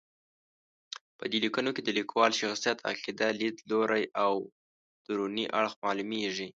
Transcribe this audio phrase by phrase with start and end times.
[1.17, 4.33] په دې لیکنو کې د لیکوال شخصیت، عقیده، لید لوری او
[5.05, 6.47] دروني اړخ معلومېږي.